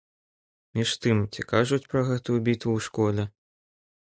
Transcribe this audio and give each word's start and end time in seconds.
Між 0.79 0.93
тым, 1.03 1.21
ці 1.33 1.45
кажуць 1.53 1.81
пра 1.93 2.01
гэтую 2.09 2.39
бітву 2.49 2.71
ў 2.81 2.89
школе? 2.89 3.23